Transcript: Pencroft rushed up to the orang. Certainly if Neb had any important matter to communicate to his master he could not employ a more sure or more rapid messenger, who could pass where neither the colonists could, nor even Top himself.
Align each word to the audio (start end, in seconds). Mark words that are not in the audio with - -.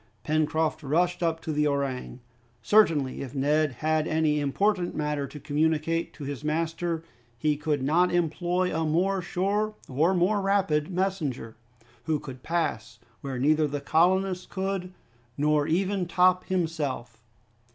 Pencroft 0.23 0.81
rushed 0.81 1.21
up 1.21 1.41
to 1.41 1.51
the 1.53 1.67
orang. 1.67 2.21
Certainly 2.63 3.21
if 3.21 3.35
Neb 3.35 3.69
had 3.73 4.07
any 4.07 4.39
important 4.39 4.95
matter 4.95 5.27
to 5.27 5.39
communicate 5.39 6.11
to 6.15 6.23
his 6.23 6.43
master 6.43 7.03
he 7.37 7.55
could 7.55 7.83
not 7.83 8.11
employ 8.11 8.75
a 8.75 8.83
more 8.83 9.21
sure 9.21 9.75
or 9.87 10.15
more 10.15 10.41
rapid 10.41 10.89
messenger, 10.89 11.55
who 12.05 12.19
could 12.19 12.41
pass 12.41 12.97
where 13.21 13.37
neither 13.37 13.67
the 13.67 13.79
colonists 13.79 14.47
could, 14.47 14.91
nor 15.37 15.67
even 15.67 16.07
Top 16.07 16.45
himself. 16.45 17.21